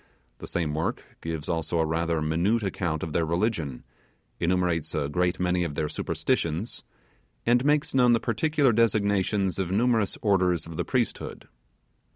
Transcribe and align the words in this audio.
The 0.39 0.47
same 0.47 0.73
work 0.73 1.03
gives 1.21 1.47
also 1.47 1.77
a 1.77 1.85
rather 1.85 2.23
minute 2.23 2.63
account 2.63 3.03
of 3.03 3.13
their 3.13 3.23
religion 3.23 3.83
enumerates 4.39 4.95
a 4.95 5.07
great 5.07 5.39
many 5.39 5.63
of 5.63 5.75
their 5.75 5.87
superstitions 5.87 6.83
and 7.45 7.63
makes 7.63 7.93
known 7.93 8.13
the 8.13 8.19
particular 8.19 8.71
designations 8.73 9.59
of 9.59 9.69
numerous 9.69 10.17
orders 10.23 10.65
of 10.65 10.75
the 10.75 10.83
priesthood. 10.85 11.47